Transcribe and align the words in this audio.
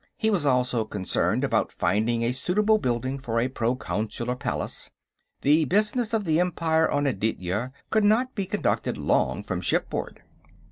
He 0.17 0.31
was 0.31 0.47
also 0.47 0.83
concerned 0.83 1.43
about 1.43 1.71
finding 1.71 2.23
a 2.23 2.31
suitable 2.31 2.79
building 2.79 3.19
for 3.19 3.39
a 3.39 3.47
proconsular 3.47 4.35
palace; 4.35 4.89
the 5.41 5.65
business 5.65 6.11
of 6.11 6.23
the 6.23 6.39
Empire 6.39 6.89
on 6.89 7.05
Aditya 7.05 7.71
could 7.91 8.03
not 8.03 8.33
be 8.33 8.47
conducted 8.47 8.97
long 8.97 9.43
from 9.43 9.61
shipboard. 9.61 10.23